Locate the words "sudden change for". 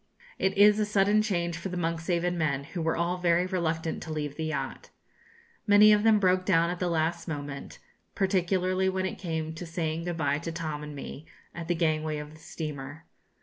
0.87-1.69